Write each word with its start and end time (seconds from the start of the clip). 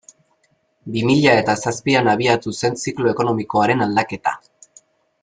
Bi 0.95 1.03
mila 1.09 1.35
eta 1.41 1.55
zazpian 1.65 2.09
abiatu 2.15 2.55
zen 2.63 2.79
ziklo 2.85 3.13
ekonomikoaren 3.13 3.87
aldaketa. 3.89 4.39